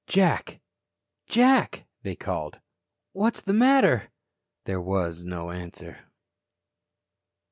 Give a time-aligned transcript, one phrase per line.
[0.07, 0.61] "Jack.
[1.27, 2.59] Jack," they called.
[3.13, 4.09] "What's the matter?"
[4.65, 5.99] There was no answer.